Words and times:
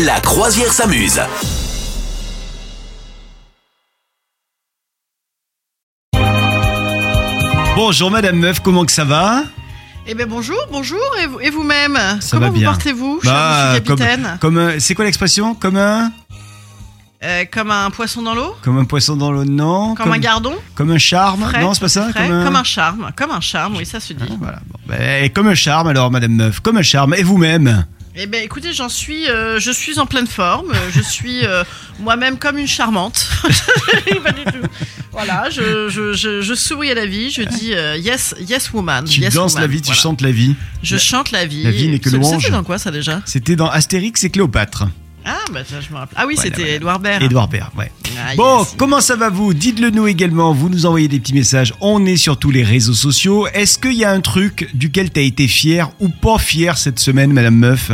La 0.00 0.20
croisière 0.20 0.72
s'amuse. 0.72 1.20
Bonjour 7.76 8.10
Madame 8.10 8.36
Meuf, 8.38 8.60
comment 8.60 8.84
que 8.84 8.92
ça 8.92 9.04
va? 9.04 9.44
Eh 10.06 10.14
bien 10.14 10.26
bonjour, 10.26 10.56
bonjour, 10.70 10.98
et 11.22 11.26
vous- 11.26 11.40
Ça 12.20 12.36
Comment 12.36 12.46
va 12.46 12.50
vous 12.52 12.62
portez-vous, 12.62 13.20
cher 13.22 13.32
Bah, 13.32 13.72
capitaine? 13.74 14.38
comme 14.40 14.58
un- 14.58 14.78
c'est 14.80 14.94
quoi 14.94 15.04
l'expression? 15.04 15.54
Comme 15.54 15.76
un 15.76 16.12
Euh, 17.24 17.44
Comme 17.52 17.70
un 17.70 17.88
poisson 17.90 18.20
dans 18.22 18.34
l'eau? 18.34 18.56
Comme 18.62 18.78
un 18.78 18.84
poisson 18.84 19.14
dans 19.14 19.30
l'eau 19.30 19.44
non. 19.44 19.94
Comme, 19.94 20.10
un 20.12 20.18
gardon? 20.18 20.54
comme 20.74 20.90
un 20.90 20.98
charme. 20.98 21.42
Frais, 21.44 21.60
Non, 21.60 21.72
c'est 21.72 21.80
pas 21.80 21.88
ça 21.88 22.08
frais, 22.10 22.26
Comme 22.26 22.32
un, 22.36 22.44
comme 22.44 22.56
un 22.56 22.64
charme, 22.64 23.10
comme 23.14 23.30
un 23.30 23.40
charme, 23.40 23.76
oui, 23.76 23.86
ça 23.86 24.00
se 24.00 24.12
dit. 24.12 24.24
Ah, 24.28 24.34
voilà. 24.40 24.58
Bon, 24.68 24.78
bah, 24.88 25.28
comme 25.32 25.46
un 25.46 25.54
charme 25.54 25.86
alors 25.86 26.10
Madame 26.10 26.32
Meuf, 26.32 26.58
comme 26.58 26.78
un 26.78 26.82
charme. 26.82 27.14
Et 27.14 27.22
vous-même? 27.22 27.86
Eh 28.14 28.26
bien 28.26 28.40
écoutez, 28.42 28.74
j'en 28.74 28.90
suis, 28.90 29.26
euh, 29.28 29.58
je 29.58 29.70
suis 29.70 29.98
en 29.98 30.04
pleine 30.04 30.26
forme, 30.26 30.70
euh, 30.70 30.90
je 30.94 31.00
suis 31.00 31.46
euh, 31.46 31.64
moi-même 31.98 32.38
comme 32.38 32.58
une 32.58 32.66
charmante. 32.66 33.26
Pas 34.22 34.32
du 34.32 34.44
tout. 34.44 34.66
Voilà, 35.12 35.48
je, 35.48 35.88
je, 35.88 36.12
je, 36.12 36.42
je 36.42 36.54
souris 36.54 36.90
à 36.90 36.94
la 36.94 37.06
vie, 37.06 37.30
je 37.30 37.40
dis 37.42 37.72
euh, 37.72 37.96
yes, 37.96 38.34
yes 38.46 38.70
woman. 38.74 39.06
Tu 39.06 39.20
yes 39.20 39.32
danses 39.32 39.52
woman. 39.54 39.62
la 39.62 39.66
vie, 39.74 39.80
tu 39.80 39.86
Voilà. 39.86 40.00
chantes 40.02 40.20
la 40.20 40.30
vie. 40.30 40.54
Je 40.82 40.98
chante 40.98 41.30
la 41.30 41.46
vie. 41.46 41.62
la 41.62 41.70
vie 41.70 41.88
n'est 41.88 42.00
que 42.00 42.10
louange. 42.10 42.36
C'était 42.42 42.52
dans 42.52 42.64
quoi 42.64 42.76
ça 42.78 42.90
déjà? 42.90 43.22
C'était 43.24 43.56
dans 43.56 43.68
Astérix 43.70 44.22
et 44.24 44.30
Cléopâtre. 44.30 44.84
Ah 45.24 45.38
bah 45.52 45.60
ça 45.64 45.80
je 45.80 45.92
me 45.92 45.98
rappelle. 45.98 46.16
Ah 46.18 46.24
oui, 46.26 46.34
Voilà, 46.34 46.50
c'était 46.50 46.62
voilà. 46.62 46.74
Edouard 46.76 47.00
Baird. 47.00 47.22
Édouard 47.22 47.48
Baird, 47.48 47.70
ouais. 47.76 47.92
Ah, 48.18 48.34
Bon, 48.36 48.58
yes. 48.60 48.74
comment 48.76 49.00
ça 49.00 49.16
va 49.16 49.30
vous? 49.30 49.54
Dites-le 49.54 49.90
nous 49.90 50.06
également, 50.06 50.52
vous 50.52 50.68
nous 50.68 50.84
envoyez 50.86 51.08
des 51.08 51.20
petits 51.20 51.34
messages, 51.34 51.72
on 51.80 52.04
est 52.06 52.16
sur 52.16 52.36
tous 52.38 52.50
les 52.50 52.62
réseaux 52.64 52.92
sociaux. 52.94 53.46
Est-ce 53.54 53.78
qu'il 53.78 53.94
y 53.94 54.04
a 54.04 54.10
un 54.10 54.20
truc 54.20 54.68
duquel 54.74 55.10
t'as 55.10 55.22
été 55.22 55.48
fier 55.48 55.90
ou 56.00 56.08
pas 56.08 56.38
fier 56.38 56.76
cette 56.76 56.98
semaine, 56.98 57.32
Madame 57.32 57.56
Meuf? 57.56 57.90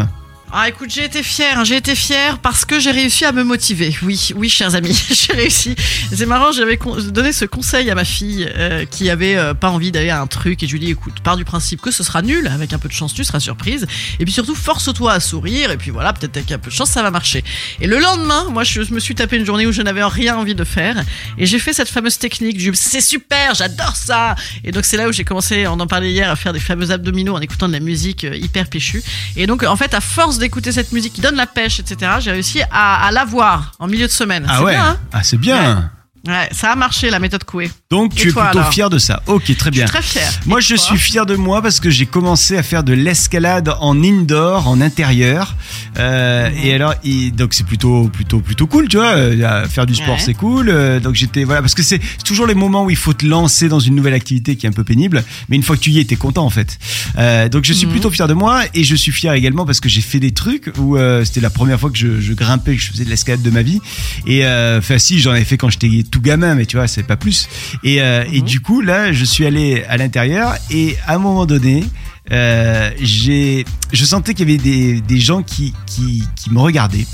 Ah 0.51 0.67
écoute, 0.67 0.89
j'ai 0.91 1.05
été 1.05 1.23
fière, 1.23 1.63
j'ai 1.67 1.77
été 1.77 1.95
fière 1.95 2.39
parce 2.39 2.65
que 2.65 2.81
j'ai 2.81 2.91
réussi 2.91 3.27
à 3.27 3.33
me 3.33 3.45
motiver. 3.45 3.95
Oui, 4.03 4.31
oui, 4.35 4.49
chers 4.49 4.75
amis, 4.75 4.99
j'ai 5.11 5.35
réussi. 5.35 5.77
C'est 6.11 6.25
marrant, 6.25 6.53
j'avais 6.53 6.79
donné 7.11 7.33
ce 7.35 7.45
conseil 7.45 7.91
à 7.91 7.95
ma 7.95 8.07
fille 8.07 8.49
euh, 8.57 8.87
qui 8.87 9.11
avait 9.11 9.37
euh, 9.37 9.53
pas 9.53 9.69
envie 9.69 9.93
d'aller 9.93 10.09
à 10.09 10.23
un 10.23 10.27
truc 10.27 10.63
et 10.63 10.67
je 10.67 10.73
lui 10.73 10.81
dis 10.81 10.91
écoute, 10.91 11.21
pars 11.23 11.37
du 11.37 11.45
principe 11.45 11.83
que 11.83 11.91
ce 11.91 12.03
sera 12.03 12.23
nul, 12.23 12.47
avec 12.47 12.73
un 12.73 12.79
peu 12.79 12.89
de 12.89 12.95
chance 12.95 13.13
tu 13.13 13.25
seras 13.25 13.41
surprise 13.41 13.87
et 14.19 14.25
puis 14.25 14.33
surtout 14.33 14.55
force-toi 14.55 15.13
à 15.13 15.21
sourire 15.21 15.71
et 15.71 15.77
puis 15.77 15.91
voilà, 15.91 16.15
peut-être 16.15 16.39
avec 16.39 16.51
un 16.51 16.59
peu 16.59 16.71
de 16.71 16.75
chance 16.75 16.91
ça 16.91 17.03
va 17.03 17.11
marcher. 17.11 17.45
Et 17.83 17.87
le 17.87 17.99
lendemain, 17.99 18.47
moi 18.49 18.65
je 18.65 18.81
me 18.91 19.01
suis 19.01 19.15
tapé 19.15 19.37
une 19.37 19.45
journée 19.45 19.67
où 19.67 19.73
je 19.73 19.83
n'avais 19.83 20.03
rien 20.03 20.39
envie 20.39 20.55
de 20.55 20.65
faire 20.65 20.97
et 21.37 21.45
j'ai 21.45 21.59
fait 21.59 21.75
cette 21.75 21.91
fameuse 21.91 22.17
technique 22.17 22.57
du 22.57 22.71
c'est 22.73 23.03
super, 23.03 23.55
j'adore 23.55 23.97
ça. 23.97 24.35
Et 24.65 24.73
donc 24.73 24.87
c'est 24.87 24.97
là 24.97 25.09
où 25.09 25.13
j'ai 25.13 25.25
commencé, 25.25 25.67
on 25.67 25.79
en 25.79 25.87
parlait 25.87 26.11
hier, 26.11 26.31
à 26.31 26.37
faire 26.37 26.55
des 26.55 26.61
fameux 26.61 26.91
abdominaux 26.91 27.35
en 27.35 27.41
écoutant 27.41 27.69
de 27.69 27.75
la 27.75 27.81
musique 27.81 28.25
euh, 28.25 28.35
hyper 28.35 28.69
péchue. 28.69 29.03
Et 29.37 29.47
donc 29.47 29.63
en 29.63 29.77
fait, 29.77 29.93
à 29.93 30.01
force 30.01 30.38
d'écouter 30.39 30.73
cette 30.73 30.93
musique 30.93 31.13
qui 31.13 31.21
donne 31.21 31.37
la 31.37 31.47
pêche, 31.47 31.81
etc., 31.81 32.13
j'ai 32.21 32.31
réussi 32.33 32.63
à, 32.71 33.07
à 33.07 33.11
l'avoir 33.11 33.73
en 33.79 33.87
milieu 33.87 34.07
de 34.07 34.13
semaine. 34.13 34.47
Ah 34.49 34.57
C'est 34.59 34.65
ouais 34.65 34.73
bien, 34.73 34.85
hein 34.87 34.99
Ah 35.13 35.23
c'est 35.23 35.37
bien 35.39 35.91
Ouais, 36.27 36.49
ça 36.53 36.73
a 36.73 36.75
marché 36.77 37.11
la 37.11 37.19
méthode 37.21 37.45
Coué. 37.45 37.71
Donc 37.91 38.13
Et 38.13 38.21
tu 38.21 38.29
es 38.29 38.33
toi, 38.33 38.43
plutôt 38.45 38.59
alors 38.59 38.71
fier 38.75 38.91
de 38.91 38.99
ça. 38.99 39.23
Ok, 39.27 39.45
très 39.57 39.71
Je 39.71 39.71
bien. 39.71 39.87
suis 39.87 39.93
très 39.95 40.03
fière. 40.03 40.31
Moi, 40.45 40.59
Et 40.59 40.63
je 40.63 40.75
suis 40.75 40.99
fier 40.99 41.25
de 41.25 41.37
moi 41.37 41.63
parce 41.63 41.81
que 41.81 41.89
j'ai 41.89 42.05
commencé 42.05 42.59
à 42.59 42.63
faire 42.63 42.85
de 42.85 42.93
l'escalade 42.93 43.73
en 43.81 44.03
indoor, 44.05 44.69
en 44.69 44.83
intérieur. 44.83 45.57
Euh. 45.99 46.51
Et 46.63 46.75
alors, 46.75 46.93
il- 47.03 47.33
donc 47.33 47.55
c'est 47.55 47.65
plutôt, 47.65 48.09
plutôt, 48.09 48.41
plutôt 48.41 48.67
cool, 48.67 48.89
tu 48.89 48.99
vois. 48.99 49.13
euh, 49.17 49.67
Faire 49.69 49.87
du 49.87 49.95
sport, 49.95 50.17
Ouais. 50.17 50.21
c'est 50.23 50.35
cool. 50.35 50.69
Euh, 50.69 51.01
Donc 51.01 51.15
j'étais, 51.15 51.45
voilà, 51.45 51.63
parce 51.63 51.75
que 51.75 51.83
c'est 51.83 51.99
toujours 52.27 52.47
les 52.47 52.55
moments 52.55 52.85
où 52.85 52.91
il 52.91 52.97
faut 52.97 53.15
te 53.15 53.25
lancer 53.25 53.71
dans 53.71 53.81
une 53.81 53.95
nouvelle 53.95 54.13
activité 54.13 54.57
qui 54.57 54.67
est 54.67 54.69
un 54.69 54.73
peu 54.73 54.85
pénible. 54.85 55.25
Mais 55.49 55.57
une 55.57 55.63
fois 55.63 55.75
que 55.77 55.81
tu 55.81 55.91
y 55.91 55.99
es, 55.99 56.05
t'es 56.05 56.17
content 56.17 56.45
en 56.45 56.51
fait. 56.51 56.79
Euh, 57.17 57.49
donc 57.49 57.65
je 57.65 57.73
suis 57.73 57.87
Mhm. 57.87 57.93
plutôt 57.93 58.11
fier 58.11 58.29
de 58.29 58.35
moi 58.35 58.65
et 58.75 58.85
je 58.85 58.95
suis 58.97 59.13
fier 59.13 59.33
également 59.33 59.65
parce 59.65 59.81
que 59.81 59.89
j'ai 59.89 60.03
fait 60.03 60.21
des 60.21 60.33
trucs 60.33 60.71
où 60.77 60.99
euh, 60.99 61.25
c'était 61.25 61.41
la 61.41 61.49
première 61.51 61.81
fois 61.81 61.89
que 61.91 61.97
je, 61.97 62.21
je 62.21 62.35
grimpais, 62.35 62.77
que 62.77 62.83
je 62.83 62.91
faisais 62.91 63.05
de 63.07 63.11
l'escalade 63.11 63.41
de 63.41 63.51
ma 63.51 63.63
vie. 63.63 63.81
Et 64.27 64.45
euh, 64.45 64.79
enfin 64.81 64.99
si, 64.99 65.21
j'en 65.21 65.31
avais 65.31 65.45
fait 65.45 65.57
quand 65.57 65.71
j'étais 65.71 66.03
tout 66.11 66.21
gamin, 66.21 66.55
mais 66.55 66.67
tu 66.67 66.77
vois, 66.77 66.87
c'est 66.87 67.03
pas 67.03 67.17
plus. 67.17 67.49
Et, 67.85 68.03
euh, 68.03 68.25
et 68.33 68.41
Mhm. 68.41 68.47
du 68.47 68.61
coup, 68.61 68.81
là, 68.81 69.13
je 69.13 69.25
suis 69.25 69.47
allé 69.47 69.85
à 69.89 69.97
l'intérieur 69.97 70.55
et 70.71 70.97
à 71.07 71.15
un 71.15 71.19
moment 71.19 71.47
donné, 71.47 71.85
euh, 72.33 72.91
j'ai, 73.01 73.65
je 73.93 74.05
sentais 74.05 74.35
qu'il 74.35 74.49
y 74.49 74.53
avait 74.55 74.63
des, 74.63 75.01
des 75.01 75.19
gens 75.21 75.43
qui, 75.43 75.75
qui, 75.87 76.23
qui 76.37 76.51
me 76.51 76.59
regardaient. 76.61 77.07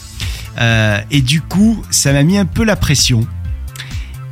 Euh, 0.59 1.01
et 1.11 1.21
du 1.21 1.41
coup, 1.41 1.83
ça 1.91 2.13
m'a 2.13 2.23
mis 2.23 2.39
un 2.39 2.47
peu 2.47 2.65
la 2.65 2.77
pression. 2.77 3.27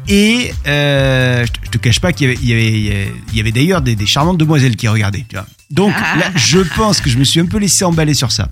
Et 0.08 0.52
euh, 0.66 1.44
je, 1.46 1.52
te, 1.52 1.58
je 1.64 1.70
te 1.70 1.78
cache 1.78 2.00
pas 2.00 2.12
qu'il 2.12 2.28
y 2.28 2.30
avait, 2.30 2.38
il 2.42 2.48
y 2.48 2.52
avait, 2.90 3.12
il 3.32 3.36
y 3.36 3.40
avait 3.40 3.52
d'ailleurs 3.52 3.82
des, 3.82 3.94
des 3.94 4.06
charmantes 4.06 4.38
demoiselles 4.38 4.74
qui 4.76 4.88
regardaient. 4.88 5.24
Tu 5.28 5.36
vois. 5.36 5.46
Donc 5.70 5.92
là, 5.94 6.30
je 6.34 6.58
pense 6.76 7.00
que 7.00 7.08
je 7.08 7.18
me 7.18 7.24
suis 7.24 7.40
un 7.40 7.46
peu 7.46 7.58
laissé 7.58 7.84
emballer 7.84 8.14
sur 8.14 8.32
ça. 8.32 8.48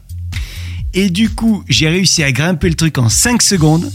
Et 0.94 1.10
du 1.10 1.30
coup, 1.30 1.64
j'ai 1.68 1.88
réussi 1.88 2.22
à 2.22 2.30
grimper 2.32 2.68
le 2.68 2.74
truc 2.76 2.98
en 2.98 3.08
5 3.08 3.42
secondes. 3.42 3.90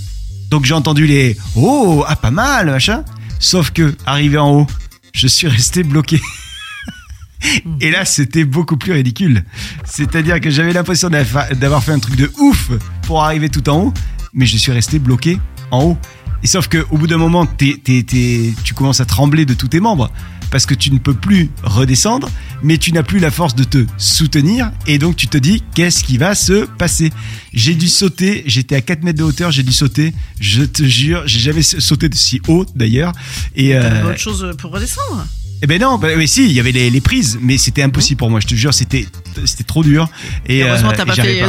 Donc 0.50 0.66
j'ai 0.66 0.74
entendu 0.74 1.08
les 1.08 1.36
oh 1.56 2.04
ah 2.08 2.16
pas 2.16 2.32
mal 2.32 2.68
machin. 2.68 3.04
Sauf 3.40 3.72
que 3.72 3.96
arrivé 4.06 4.38
en 4.38 4.52
haut, 4.52 4.68
je 5.14 5.28
suis 5.28 5.48
resté 5.48 5.84
bloqué. 5.84 6.20
Et 7.82 7.92
là, 7.92 8.06
c'était 8.06 8.46
beaucoup 8.46 8.78
plus 8.78 8.94
ridicule. 8.94 9.44
C'est-à-dire 9.86 10.40
que 10.40 10.50
j'avais 10.50 10.74
l'impression 10.74 11.10
d'avoir 11.10 11.84
fait 11.84 11.92
un 11.92 12.00
truc 12.00 12.16
de 12.16 12.32
ouf 12.40 12.72
pour 13.04 13.24
arriver 13.24 13.50
tout 13.50 13.68
en 13.70 13.84
haut, 13.84 13.94
mais 14.34 14.46
je 14.46 14.58
suis 14.58 14.72
resté 14.72 15.00
bloqué 15.00 15.40
en 15.72 15.84
haut. 15.84 15.98
Et 16.44 16.48
sauf 16.48 16.68
que 16.68 16.86
au 16.92 16.98
bout 16.98 17.08
d'un 17.08 17.18
moment, 17.18 17.46
tu 17.58 18.74
commences 18.76 19.00
à 19.00 19.06
trembler 19.06 19.46
de 19.46 19.54
tous 19.54 19.68
tes 19.68 19.80
membres 19.80 20.12
parce 20.52 20.66
que 20.66 20.74
tu 20.74 20.92
ne 20.92 21.00
peux 21.00 21.14
plus 21.14 21.50
redescendre, 21.64 22.30
mais 22.64 22.78
tu 22.78 22.92
n'as 22.92 23.04
plus 23.04 23.20
la 23.20 23.32
force 23.32 23.56
de 23.56 23.64
te 23.64 23.86
soutenir, 23.98 24.72
et 24.88 24.98
donc 24.98 25.16
tu 25.16 25.28
te 25.28 25.38
dis 25.38 25.64
qu'est-ce 25.74 26.04
qui 26.04 26.18
va 26.18 26.36
se 26.36 26.66
passer? 26.66 27.12
J'ai 27.54 27.76
dû 27.76 27.88
sauter, 27.88 28.44
j'étais 28.46 28.76
à 28.76 28.82
4 28.82 29.04
mètres 29.04 29.20
de 29.20 29.24
hauteur, 29.24 29.52
j'ai 29.52 29.64
dû 29.64 29.74
sauter, 29.74 30.14
je 30.40 30.64
te 30.64 30.84
jure, 30.84 31.24
j'ai 31.26 31.40
jamais 31.40 31.64
sauté 31.64 32.10
de 32.10 32.16
si 32.16 32.42
haut 32.48 32.66
d'ailleurs. 32.76 33.14
Et 33.56 33.76
euh, 33.76 34.10
autre 34.10 34.20
chose 34.20 34.54
pour 34.58 34.72
redescendre? 34.72 35.26
Eh 35.62 35.68
ben 35.68 35.82
non, 35.82 35.98
bah, 35.98 36.10
oui, 36.16 36.28
si, 36.28 36.46
il 36.46 36.52
y 36.52 36.60
avait 36.60 36.72
les, 36.72 36.90
les 36.90 37.02
prises, 37.02 37.40
mais 37.42 37.58
c'était 37.58 37.82
impossible 37.82 38.18
pour 38.18 38.30
moi. 38.30 38.40
Je 38.40 38.48
te 38.48 38.56
jure, 38.56 38.74
c'était 38.74 39.08
c'était 39.46 39.64
trop 39.64 39.84
dur. 39.84 40.10
Et 40.48 40.64
Heureusement, 40.64 40.90
euh, 40.90 40.94
t'as 40.96 41.06
pas 41.06 41.16
fait 41.16 41.42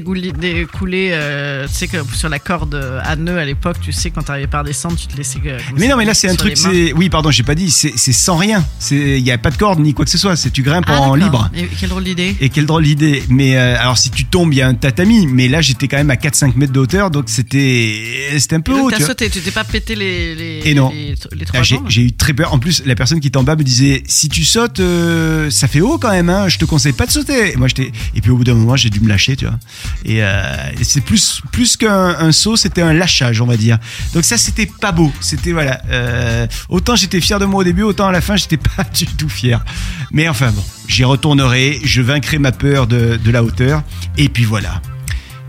découler. 0.00 1.10
euh, 1.12 1.66
tu 1.66 1.74
sais 1.74 1.88
que 1.88 1.98
sur 2.14 2.28
la 2.28 2.38
corde 2.38 2.74
à 3.02 3.16
nœud 3.16 3.38
à 3.38 3.44
l'époque, 3.44 3.76
tu 3.80 3.92
sais 3.92 4.10
quand 4.10 4.22
t'arrivais 4.22 4.46
pas 4.46 4.60
à 4.60 4.64
descendre, 4.64 4.96
tu 4.96 5.06
te 5.06 5.16
laissais. 5.16 5.38
euh, 5.46 5.58
Mais 5.76 5.88
non, 5.88 5.96
mais 5.96 6.04
là 6.04 6.14
c'est 6.14 6.28
un 6.28 6.34
truc, 6.34 6.56
c'est 6.56 6.92
oui, 6.92 7.08
pardon, 7.08 7.30
j'ai 7.30 7.42
pas 7.42 7.54
dit, 7.54 7.70
c'est 7.70 7.96
sans 8.12 8.36
rien. 8.36 8.64
Il 8.90 9.18
y 9.20 9.30
a 9.30 9.38
pas 9.38 9.50
de 9.50 9.56
corde 9.56 9.80
ni 9.80 9.94
quoi 9.94 10.04
que 10.04 10.10
ce 10.10 10.18
soit. 10.18 10.36
C'est 10.36 10.50
tu 10.50 10.62
grimpes 10.62 10.84
Ah, 10.88 11.00
en 11.00 11.14
libre. 11.14 11.50
Et 11.54 11.66
quelle 11.78 11.88
drôle 11.90 12.04
d'idée. 12.04 12.36
Et 12.40 12.48
quelle 12.48 12.66
drôle 12.66 12.84
d'idée. 12.84 13.22
Mais 13.28 13.56
euh, 13.56 13.78
alors 13.78 13.98
si 13.98 14.10
tu 14.10 14.24
tombes, 14.24 14.52
il 14.52 14.56
y 14.58 14.62
a 14.62 14.68
un 14.68 14.74
tatami. 14.74 15.26
Mais 15.26 15.48
là 15.48 15.60
j'étais 15.60 15.88
quand 15.88 15.96
même 15.96 16.10
à 16.10 16.16
4-5 16.16 16.56
mètres 16.56 16.72
de 16.72 16.80
hauteur, 16.80 17.10
donc 17.10 17.28
c'était 17.28 18.30
un 18.52 18.60
peu 18.60 18.72
haut. 18.72 18.90
t'as 18.90 19.00
sauté, 19.00 19.30
tu 19.30 19.40
t'es 19.40 19.50
pas 19.50 19.64
pété 19.64 19.94
les, 19.94 20.34
les, 20.34 20.60
Et 20.64 20.74
non. 20.74 20.90
les, 20.90 21.10
les 21.32 21.44
Ah, 21.52 21.62
trois 21.62 21.62
J'ai 21.88 22.02
eu 22.02 22.12
très 22.12 22.32
peur. 22.34 22.52
En 22.52 22.58
plus, 22.58 22.82
la 22.86 22.94
personne 22.94 23.20
qui 23.20 23.28
était 23.28 23.36
en 23.36 23.42
bas 23.44 23.56
me 23.56 23.62
disait 23.64 24.02
si 24.06 24.28
tu 24.28 24.44
sautes, 24.44 24.80
euh, 24.80 25.50
ça 25.50 25.68
fait 25.68 25.80
haut 25.80 25.98
quand 25.98 26.10
même. 26.10 26.28
Hein, 26.28 26.48
je 26.48 26.58
te 26.58 26.64
conseille 26.64 26.92
pas 26.92 27.06
de 27.06 27.10
sauter. 27.10 27.52
Et 27.52 27.56
moi, 27.56 27.68
j'étais. 27.68 27.90
Et 28.14 28.20
puis 28.20 28.30
au 28.30 28.36
bout 28.36 28.44
d'un 28.44 28.54
moment, 28.54 28.76
j'ai 28.76 28.90
dû 28.90 29.00
me 29.00 29.08
lâcher, 29.08 29.36
tu 29.36 29.44
vois. 29.46 29.58
Et, 30.04 30.22
euh, 30.22 30.54
et 30.78 30.84
c'est 30.84 31.00
plus 31.00 31.40
plus 31.52 31.76
qu'un 31.76 32.16
un 32.18 32.32
saut, 32.32 32.56
c'était 32.56 32.82
un 32.82 32.92
lâchage, 32.92 33.40
on 33.40 33.46
va 33.46 33.56
dire. 33.56 33.78
Donc 34.14 34.24
ça, 34.24 34.36
c'était 34.38 34.66
pas 34.66 34.92
beau. 34.92 35.12
C'était 35.20 35.52
voilà. 35.52 35.80
euh, 35.90 36.46
autant 36.68 36.96
j'étais 36.96 37.20
fier 37.20 37.38
de 37.38 37.44
moi 37.46 37.60
au 37.60 37.64
début, 37.64 37.82
autant 37.82 38.06
à 38.08 38.12
la 38.12 38.20
fin, 38.20 38.36
j'étais 38.36 38.56
pas 38.76 38.84
du 38.94 39.06
tout 39.06 39.28
fier. 39.28 39.64
Mais 40.12 40.28
enfin 40.28 40.50
bon, 40.50 40.62
j'y 40.88 41.04
retournerai. 41.04 41.80
Je 41.84 42.02
vaincrai 42.02 42.38
ma 42.38 42.52
peur 42.52 42.86
de, 42.86 43.16
de 43.22 43.30
la 43.30 43.42
hauteur. 43.42 43.82
Et 44.18 44.28
puis 44.28 44.44
voilà. 44.44 44.80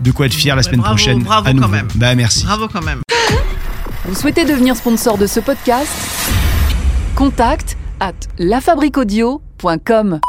De 0.00 0.10
quoi 0.10 0.26
être 0.26 0.34
fier 0.34 0.54
la 0.54 0.62
semaine 0.62 0.80
bravo, 0.80 0.94
prochaine. 0.96 1.22
bravo 1.22 1.46
à 1.48 1.50
quand 1.52 1.56
nouveau. 1.56 1.68
même. 1.68 1.88
Bah 1.94 2.14
merci. 2.14 2.44
Bravo 2.44 2.68
quand 2.68 2.82
même. 2.84 3.00
Vous 4.04 4.14
souhaitez 4.14 4.44
devenir 4.44 4.76
sponsor 4.76 5.18
de 5.18 5.26
ce 5.26 5.40
podcast? 5.40 5.88
Contact 7.14 7.76
à 7.98 8.12
lafabriquaudio.com. 8.38 10.20